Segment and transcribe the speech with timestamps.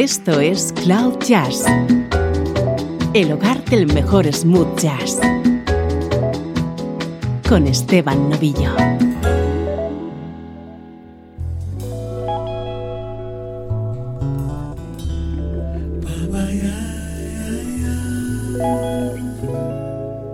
[0.00, 1.64] Esto es Cloud Jazz,
[3.14, 5.18] el hogar del mejor smooth jazz,
[7.48, 8.70] con Esteban Novillo.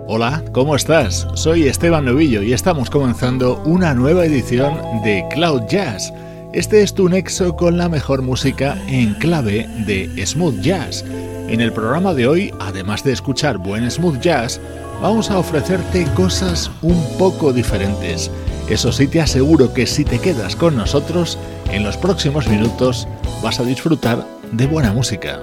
[0.07, 1.27] Hola, ¿cómo estás?
[1.33, 6.13] Soy Esteban Novillo y estamos comenzando una nueva edición de Cloud Jazz
[6.55, 11.03] este es tu nexo con la mejor música en clave de smooth jazz.
[11.49, 14.61] En el programa de hoy, además de escuchar buen smooth jazz,
[15.01, 18.31] vamos a ofrecerte cosas un poco diferentes.
[18.69, 21.37] Eso sí te aseguro que si te quedas con nosotros,
[21.73, 23.05] en los próximos minutos
[23.43, 25.41] vas a disfrutar de buena música.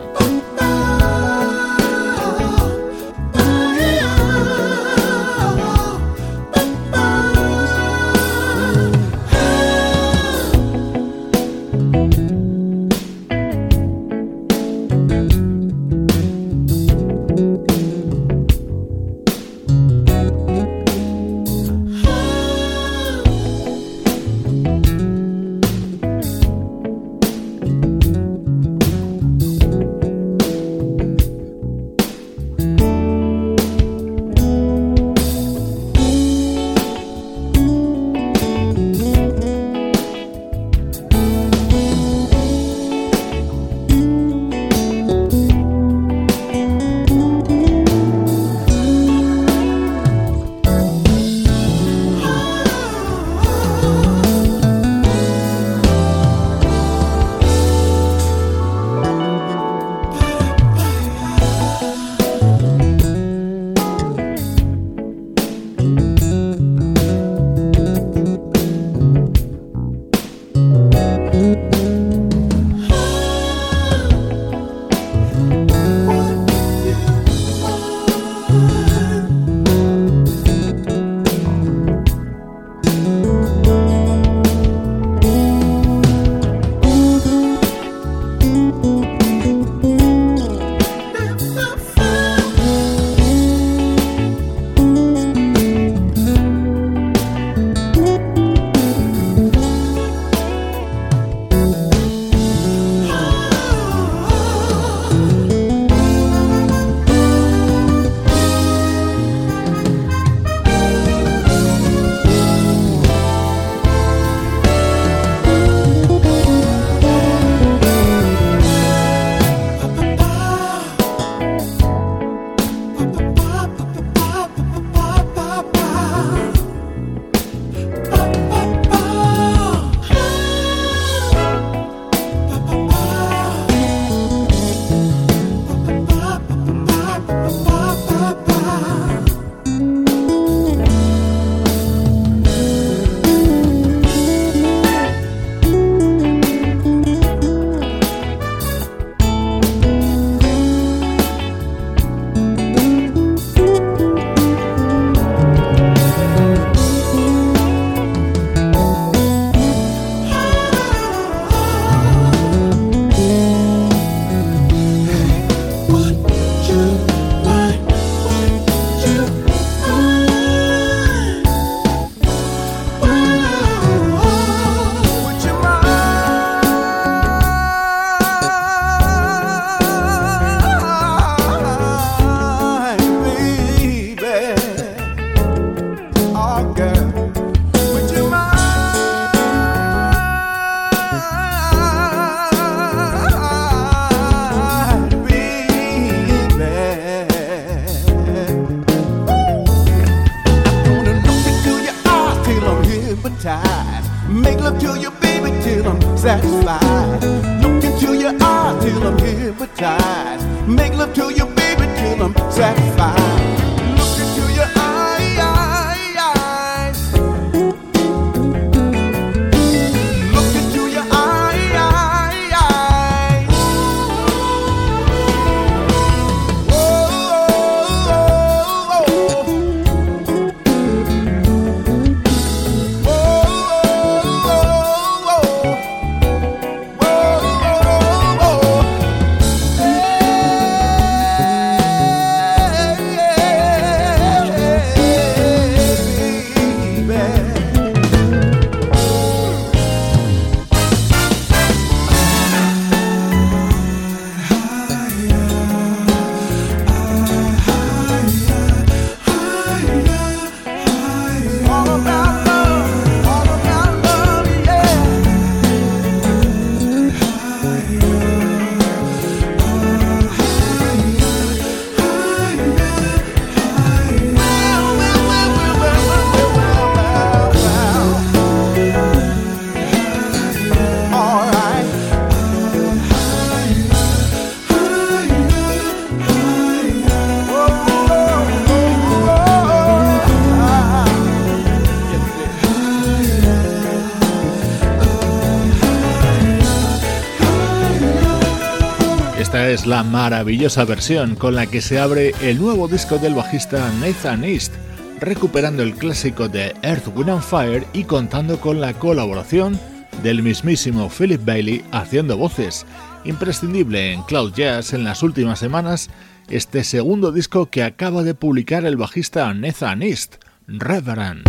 [299.73, 304.45] Es la maravillosa versión con la que se abre el nuevo disco del bajista Nathan
[304.45, 304.75] East,
[305.19, 309.81] recuperando el clásico de Earth, Wind and Fire y contando con la colaboración
[310.23, 312.85] del mismísimo Philip Bailey haciendo voces.
[313.25, 316.11] Imprescindible en Cloud Jazz en las últimas semanas,
[316.51, 320.35] este segundo disco que acaba de publicar el bajista Nathan East,
[320.67, 321.45] Reverend.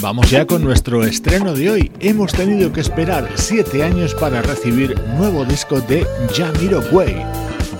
[0.00, 1.92] Vamos ya con nuestro estreno de hoy.
[2.00, 7.22] Hemos tenido que esperar 7 años para recibir nuevo disco de Jamiroquai.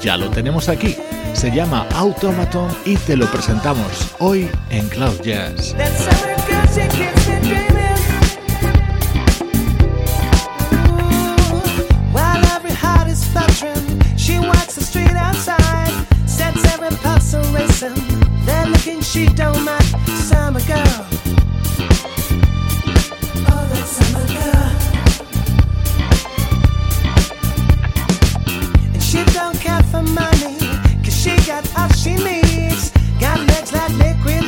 [0.02, 0.96] Ya lo tenemos aquí.
[1.32, 5.74] Se llama Automaton y te lo presentamos hoy en Cloud Jazz.
[29.00, 30.58] She don't care for money
[31.02, 32.90] Cause she got all she needs.
[33.20, 34.44] Got legs like liquid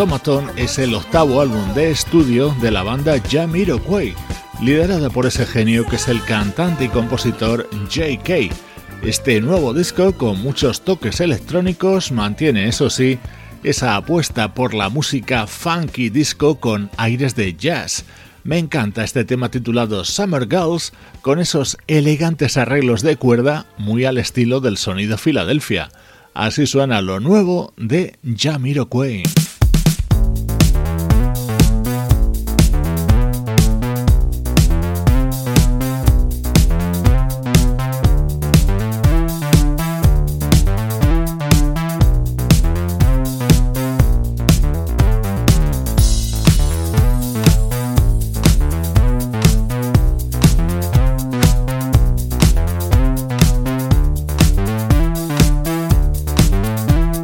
[0.00, 4.14] Automaton es el octavo álbum de estudio de la banda Jamiroquai,
[4.62, 8.48] liderada por ese genio que es el cantante y compositor J.K.
[9.02, 13.18] Este nuevo disco, con muchos toques electrónicos, mantiene, eso sí,
[13.62, 18.06] esa apuesta por la música funky disco con aires de jazz.
[18.42, 24.16] Me encanta este tema titulado Summer Girls con esos elegantes arreglos de cuerda muy al
[24.16, 25.90] estilo del sonido Filadelfia.
[26.32, 29.24] Así suena lo nuevo de Jamiroquai.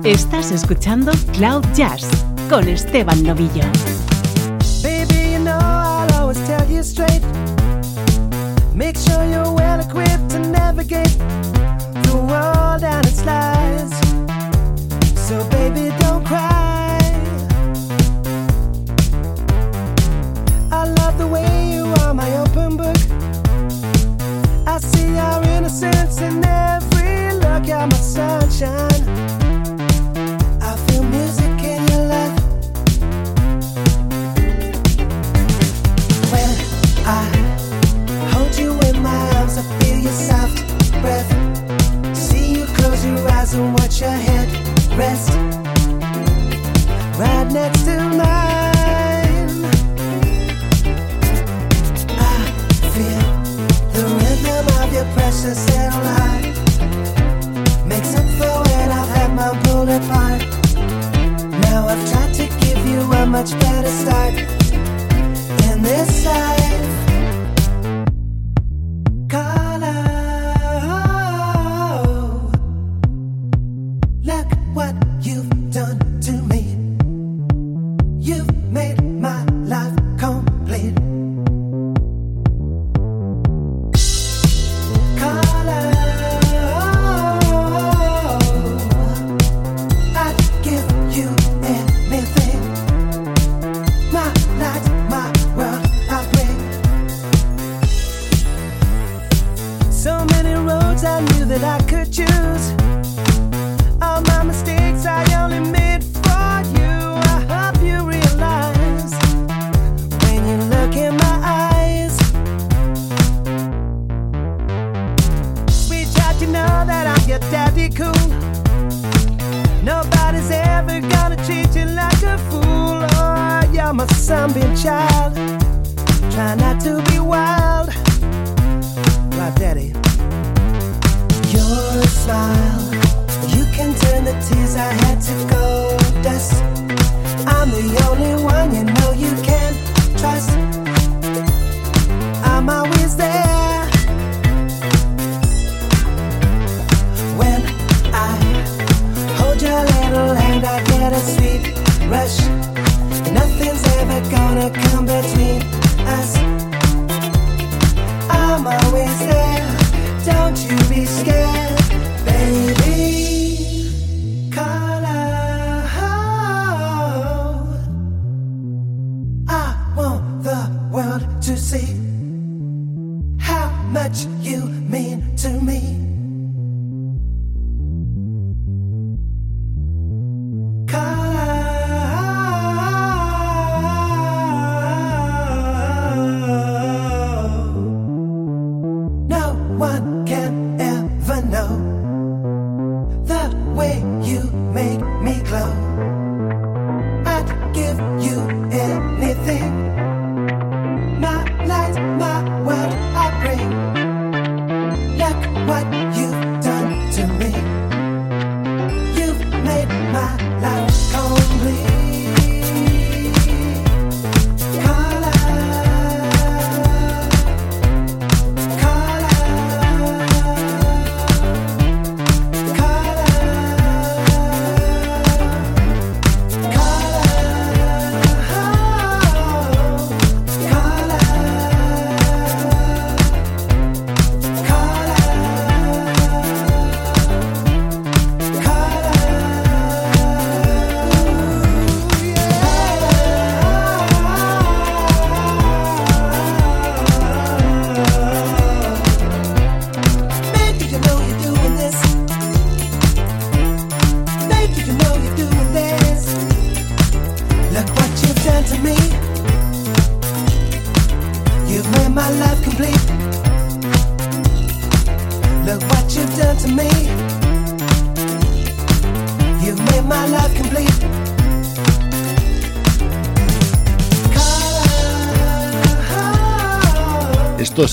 [0.06, 2.06] Estás escuchando Cloud Jazz
[2.48, 3.64] con Esteban Novillo.
[4.80, 7.22] Baby, you know I'll always tell you straight.
[8.72, 11.10] Make sure you're well equipped to navigate
[12.04, 13.90] the world and its lies.
[15.26, 17.00] So, baby, don't cry.
[20.70, 22.96] I love the way you are my open book.
[24.68, 25.16] I see
[25.56, 27.66] innocence in every look.
[27.66, 29.35] You're my sunshine.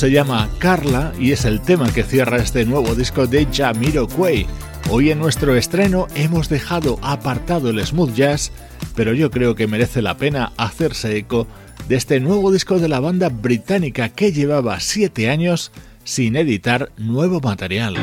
[0.03, 4.45] Se llama Carla y es el tema que cierra este nuevo disco de Jamiroquai.
[4.89, 8.51] Hoy en nuestro estreno hemos dejado apartado el smooth jazz,
[8.98, 11.48] pero yo creo que merece la pena hacerse eco
[11.88, 15.72] de este nuevo disco de la banda británica que llevaba siete años
[16.03, 17.95] sin editar nuevo material.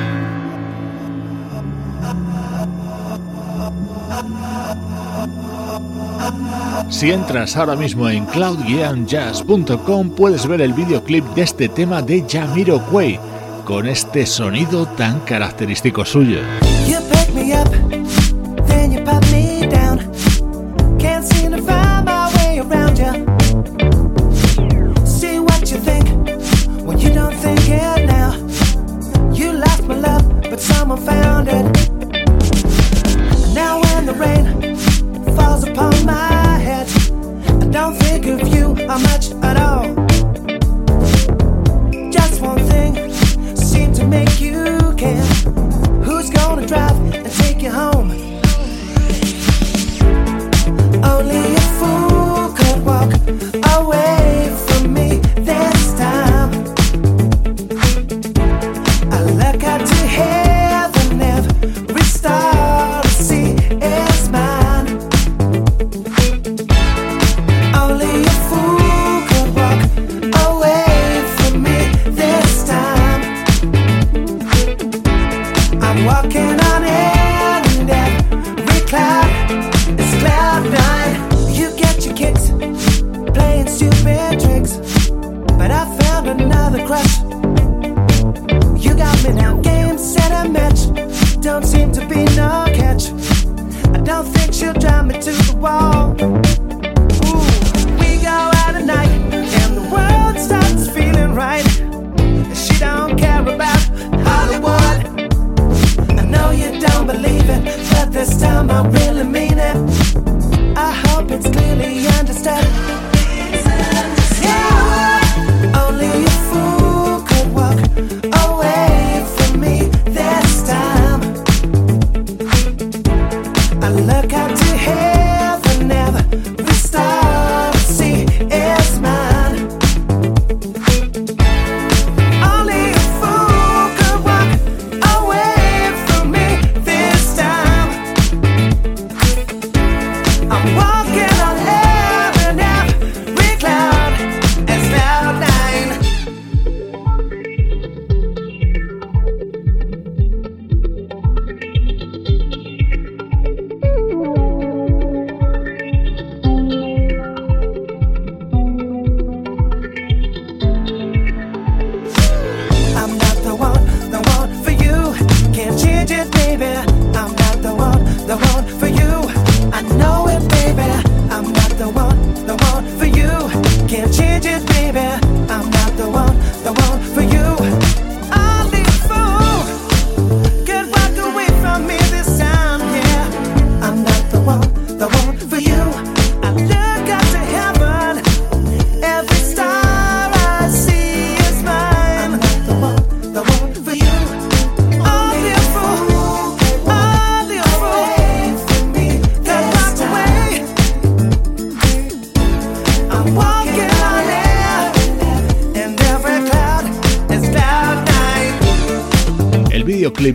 [6.89, 12.81] Si entras ahora mismo en cloud-jazz.com puedes ver el videoclip de este tema de Jamiro
[12.91, 13.19] Quay
[13.65, 16.41] con este sonido tan característico suyo.
[37.71, 39.95] Don't think of you are much at all.
[42.11, 43.15] Just one thing
[43.55, 45.23] seemed to make you care.
[46.03, 48.11] Who's gonna drive and take you home?
[51.05, 53.13] Only a fool could walk
[53.79, 54.20] away.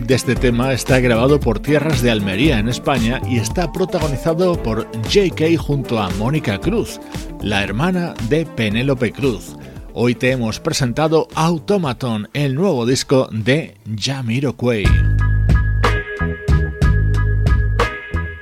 [0.04, 4.90] De este tema está grabado por Tierras de Almería en España y está protagonizado por
[5.02, 7.00] JK junto a Mónica Cruz,
[7.40, 9.56] la hermana de Penélope Cruz.
[9.94, 14.84] Hoy te hemos presentado Automaton, el nuevo disco de Jamiroquai.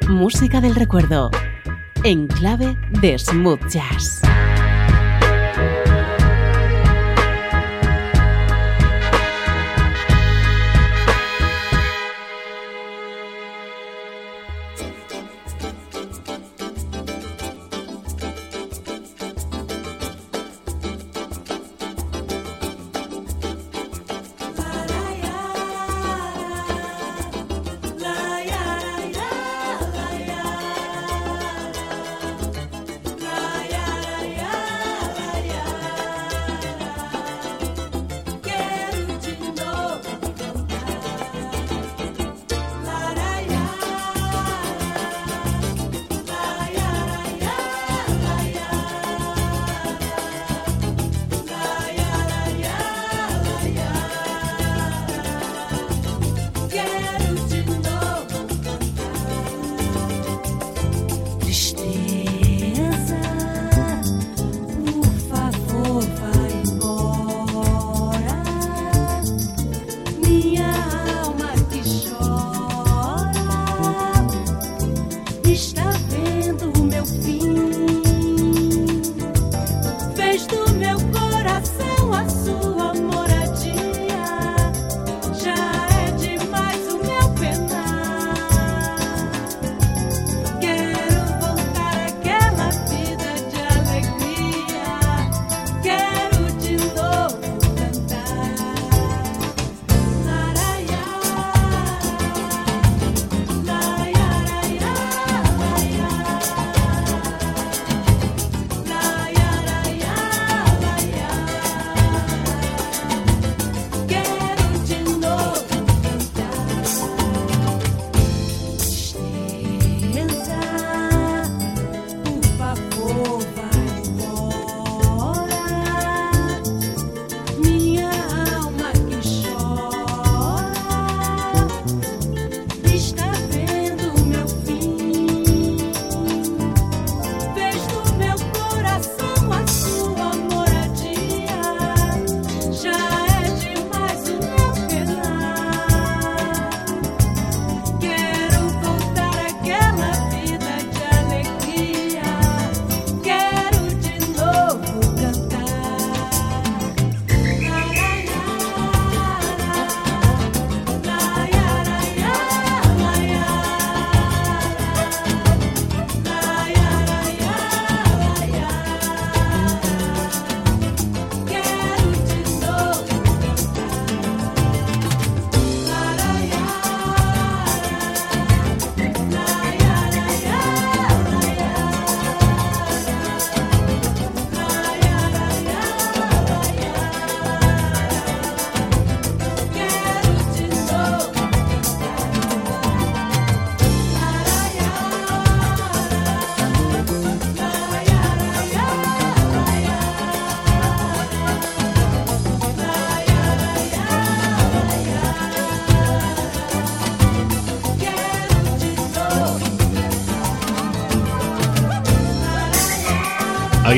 [0.08, 1.30] Música del recuerdo,
[2.02, 4.22] en clave de smooth jazz.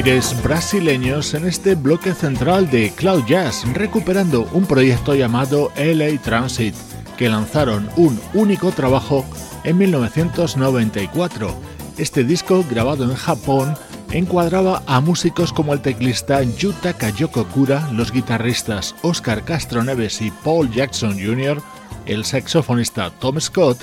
[0.07, 6.77] Aires brasileños en este bloque central de Cloud Jazz, recuperando un proyecto llamado LA Transit,
[7.19, 9.27] que lanzaron un único trabajo
[9.65, 11.53] en 1994.
[11.99, 13.75] Este disco, grabado en Japón,
[14.13, 20.31] encuadraba a músicos como el teclista Yuta Kayoko Kura, los guitarristas Oscar Castro Neves y
[20.31, 21.61] Paul Jackson Jr.,
[22.07, 23.79] el saxofonista Tom Scott,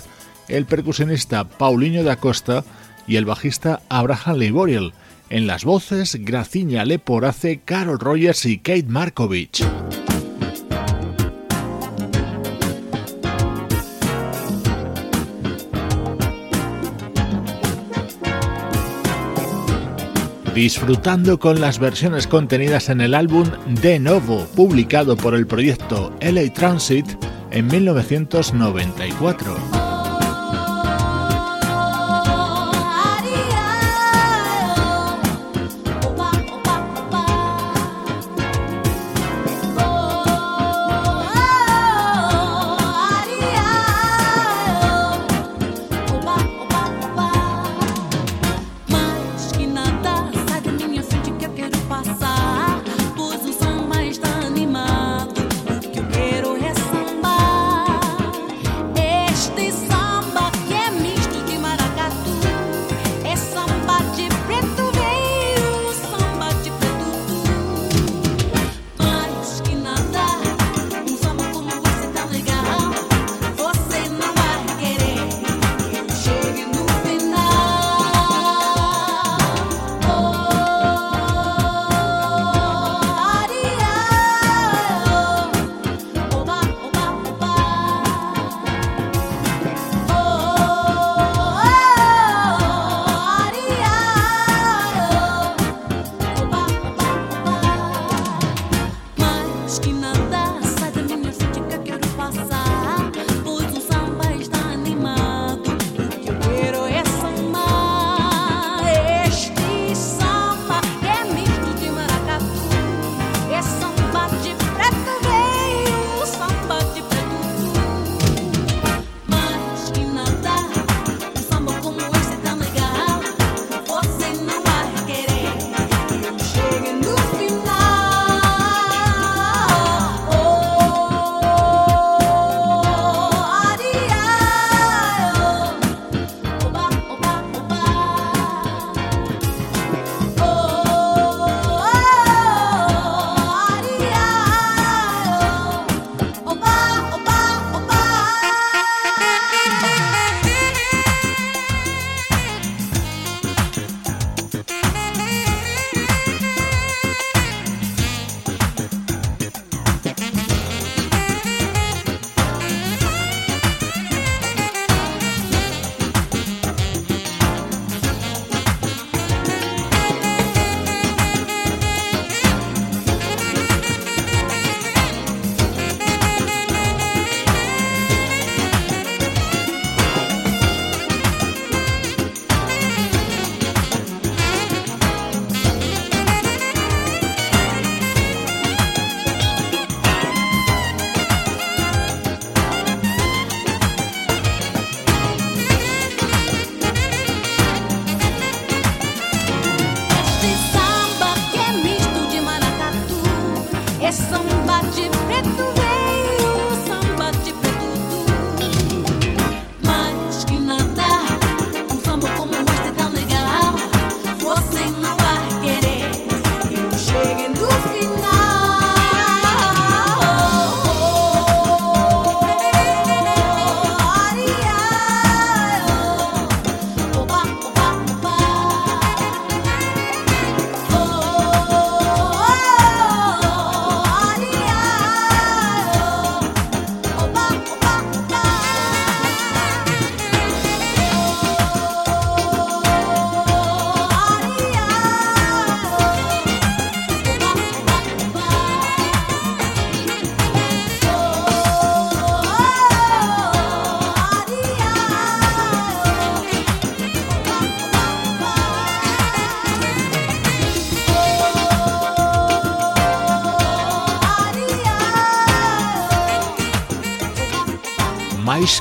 [0.47, 2.63] el percusionista Paulinho da Costa
[3.07, 4.93] y el bajista Abraham Leiboriel.
[5.33, 9.65] En las voces, Graciña Leporace, Carol Rogers y Kate Markovich.
[20.53, 23.49] disfrutando con las versiones contenidas en el álbum
[23.81, 27.07] De Novo, publicado por el proyecto LA Transit
[27.49, 29.72] en 1994.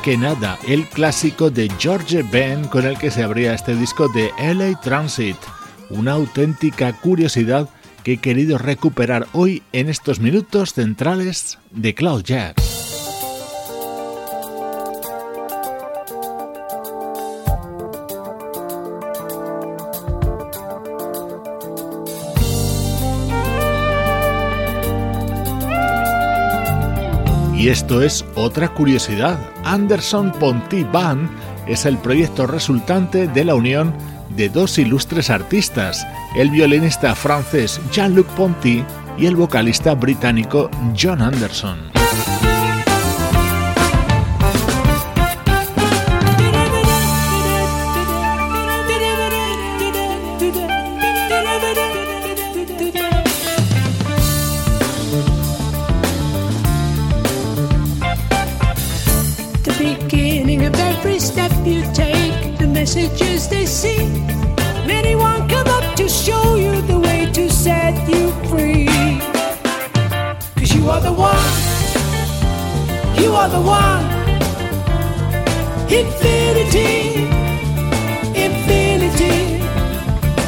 [0.05, 4.31] Que nada, el clásico de George Ben con el que se abría este disco de
[4.39, 5.37] LA Transit,
[5.91, 7.69] una auténtica curiosidad
[8.05, 12.72] que he querido recuperar hoy en estos minutos centrales de Cloud Jazz.
[27.63, 29.39] Y esto es otra curiosidad.
[29.63, 31.31] Anderson Ponty Band
[31.69, 33.95] es el proyecto resultante de la unión
[34.31, 38.83] de dos ilustres artistas, el violinista francés Jean-Luc Ponty
[39.17, 41.92] y el vocalista británico John Anderson.
[62.95, 64.07] Messages they see.
[64.87, 68.87] Many won't come up to show you the way to set you free.
[70.57, 71.53] Cause you are the one,
[73.23, 74.05] you are the one.
[75.89, 77.25] Infinity,
[78.47, 79.41] infinity.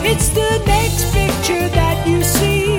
[0.06, 2.73] It's the next picture that you see.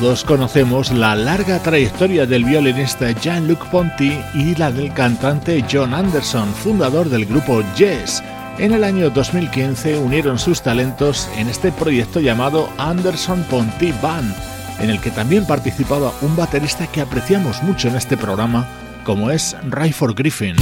[0.00, 6.54] Todos conocemos la larga trayectoria del violinista Jean-Luc Ponty y la del cantante John Anderson,
[6.54, 8.22] fundador del grupo Yes.
[8.58, 14.32] En el año 2015 unieron sus talentos en este proyecto llamado Anderson Ponty Band,
[14.78, 18.68] en el que también participaba un baterista que apreciamos mucho en este programa,
[19.02, 20.54] como es Rayford Griffin.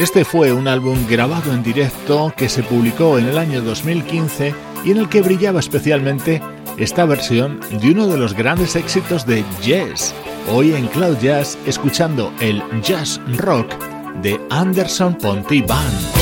[0.00, 4.92] Este fue un álbum grabado en directo que se publicó en el año 2015 y
[4.92, 6.40] en el que brillaba especialmente
[6.78, 10.14] esta versión de uno de los grandes éxitos de Jazz.
[10.50, 13.74] Hoy en Cloud Jazz escuchando el Jazz Rock
[14.22, 16.19] de Anderson Ponty Band.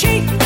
[0.00, 0.39] sheep.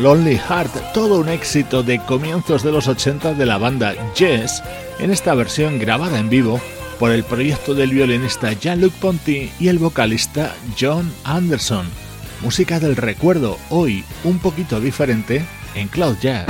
[0.00, 4.62] Lonely Heart, todo un éxito de comienzos de los 80 de la banda Jazz,
[4.98, 6.58] en esta versión grabada en vivo
[6.98, 11.86] por el proyecto del violinista Jean-Luc Ponty y el vocalista John Anderson.
[12.40, 15.44] Música del recuerdo, hoy un poquito diferente
[15.74, 16.46] en Cloud Jazz.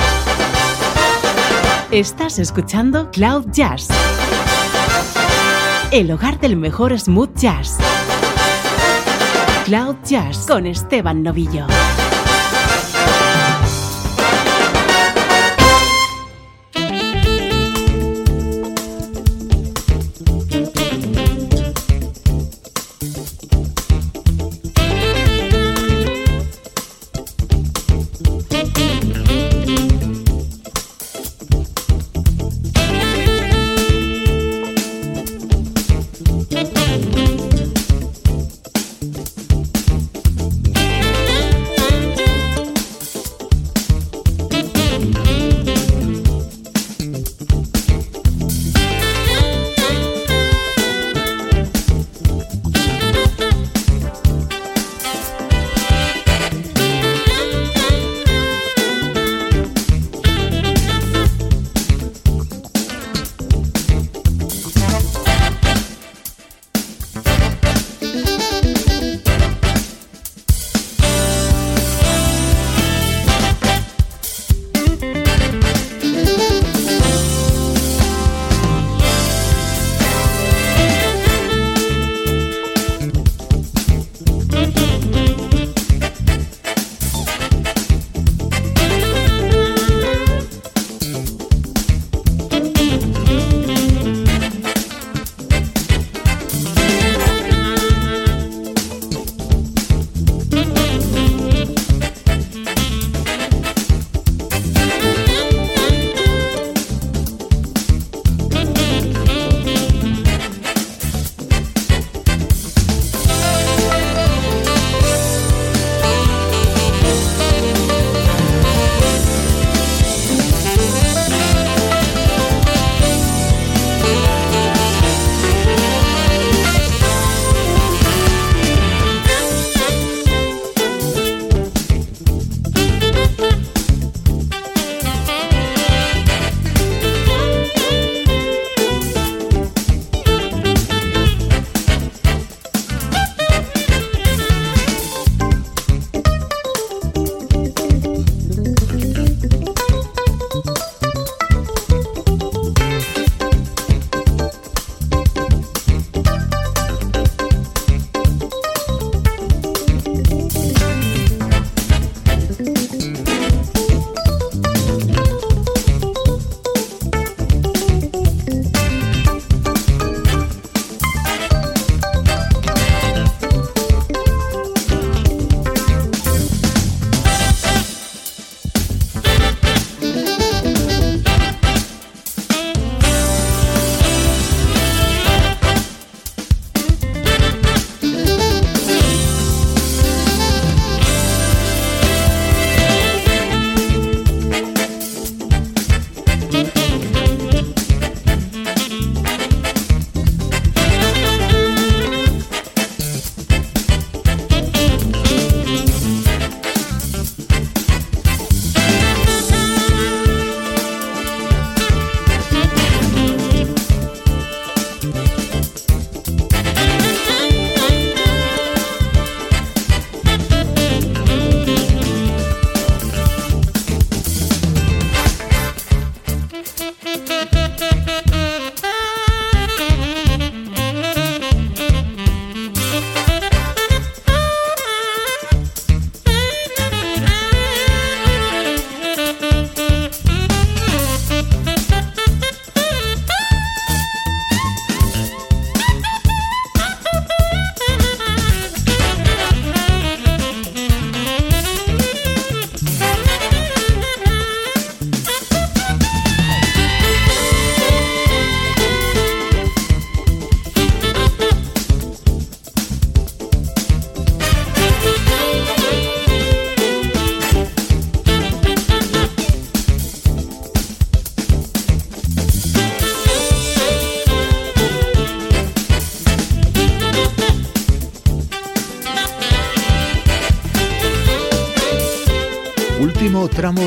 [1.90, 3.88] Estás escuchando Cloud Jazz,
[5.90, 7.78] el hogar del mejor smooth jazz.
[9.64, 11.66] Cloud Jazz con Esteban Novillo.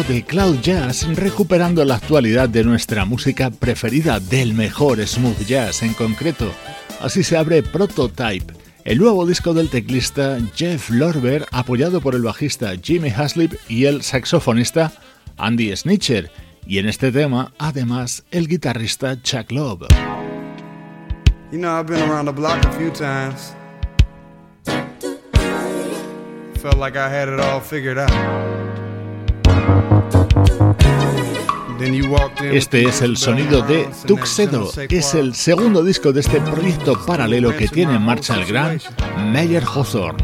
[0.07, 5.93] De Cloud Jazz recuperando la actualidad de nuestra música preferida del mejor smooth jazz en
[5.93, 6.51] concreto.
[6.99, 12.73] Así se abre Prototype, el nuevo disco del teclista Jeff Lorber apoyado por el bajista
[12.81, 14.91] Jimmy Haslip y el saxofonista
[15.37, 16.31] Andy Snitcher,
[16.65, 19.87] y en este tema además el guitarrista Chuck Love.
[21.51, 23.55] You know, I've been around the block a few times.
[26.59, 28.42] Felt like I had it all figured out.
[32.41, 34.71] Este es el sonido de Tuxedo.
[34.89, 38.79] Es el segundo disco de este proyecto paralelo que tiene en marcha el gran
[39.31, 40.23] Meyer Hawthorne.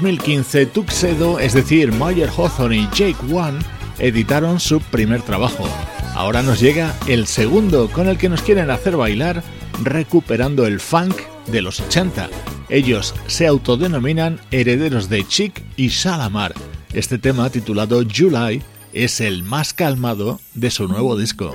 [0.00, 3.58] 2015, Tuxedo, es decir, Mayer Hawthorne y Jake One,
[3.98, 5.68] editaron su primer trabajo.
[6.14, 9.42] Ahora nos llega el segundo con el que nos quieren hacer bailar
[9.82, 11.16] recuperando el funk
[11.48, 12.30] de los 80.
[12.70, 16.54] Ellos se autodenominan herederos de Chic y Shalamar.
[16.94, 18.62] Este tema titulado July
[18.94, 21.54] es el más calmado de su nuevo disco.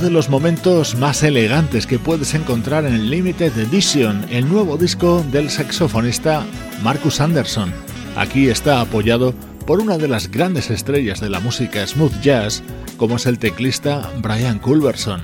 [0.00, 5.50] De los momentos más elegantes que puedes encontrar en Limited Edition, el nuevo disco del
[5.50, 6.46] saxofonista
[6.82, 7.72] Marcus Anderson.
[8.16, 9.34] Aquí está apoyado
[9.66, 12.62] por una de las grandes estrellas de la música smooth jazz,
[12.96, 15.22] como es el teclista Brian Culverson.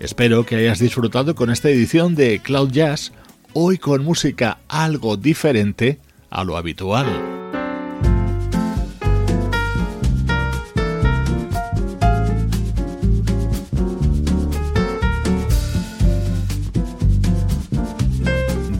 [0.00, 3.12] Espero que hayas disfrutado con esta edición de Cloud Jazz,
[3.52, 6.00] hoy con música algo diferente
[6.30, 7.35] a lo habitual.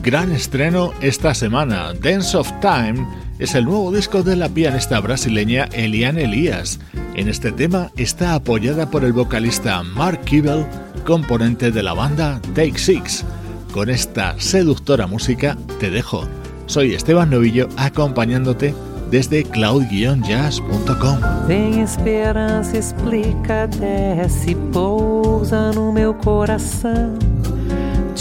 [0.07, 1.93] Gran estreno esta semana.
[2.01, 3.05] Dance of Time
[3.39, 6.79] es el nuevo disco de la pianista brasileña Eliane Elias.
[7.15, 10.65] En este tema está apoyada por el vocalista Mark Kibble,
[11.05, 13.25] componente de la banda Take Six.
[13.73, 16.25] Con esta seductora música te dejo.
[16.67, 18.73] Soy Esteban Novillo acompañándote
[19.11, 21.17] desde cloud-jazz.com.
[21.47, 27.36] Vem esperança, explica, desce, pousa no meu coração.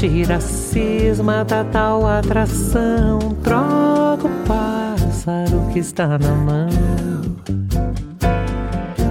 [0.08, 6.68] Tira a cisma da tal atração, troca o pássaro que está na mão.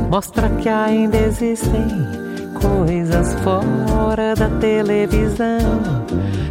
[0.09, 1.85] Mostra que ainda existem
[2.61, 5.81] coisas fora da televisão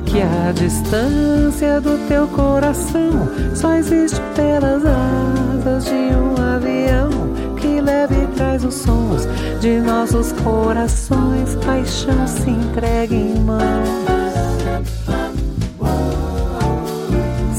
[0.04, 7.08] que a distância do teu coração só existe pelas asas de um avião
[7.56, 9.26] que leva e traz os sons
[9.62, 11.54] de nossos corações.
[11.64, 14.13] Paixão se entrega em mãos.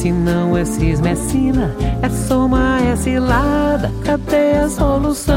[0.05, 5.35] Se não é cisma, é sina, é soma, é cilada, cadê a solução?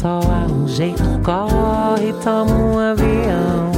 [0.00, 3.70] Só há um jeito, corre, toma um avião.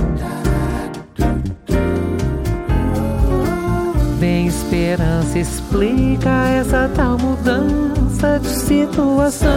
[4.21, 9.51] Vem esperança, explica essa tal mudança de situação.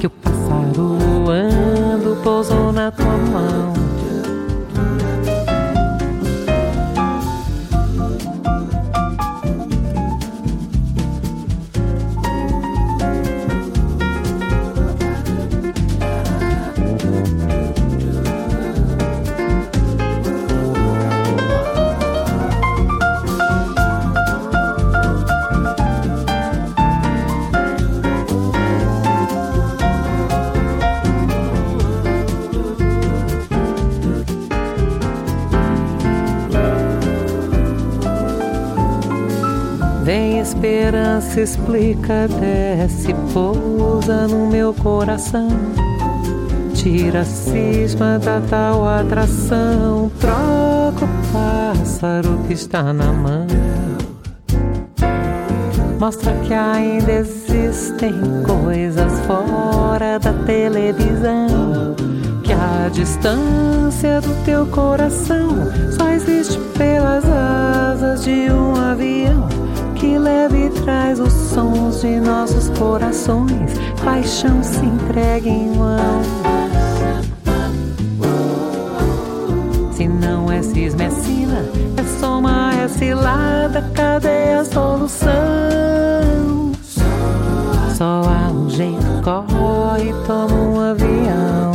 [0.00, 3.91] Que o pássaro voando pousou na tua mão.
[41.32, 45.48] Esperança explica, desce, pousa no meu coração.
[46.74, 53.46] Tira a cisma da tal atração, troca o pássaro que está na mão.
[55.98, 58.12] Mostra que ainda existem
[58.44, 61.94] coisas fora da televisão.
[62.42, 65.50] Que a distância do teu coração
[65.96, 69.61] só existe pelas asas de um avião
[70.02, 73.70] que leva e traz os sons de nossos corações.
[74.04, 76.20] Paixão se entrega em mão.
[79.92, 81.64] Se não é cisma, é sina,
[81.96, 85.30] é soma, é cilada, cadê a solução?
[87.96, 91.72] Só há um jeito, corre, toma um avião.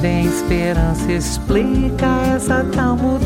[0.00, 3.19] Vem esperança, explica essa tal mudança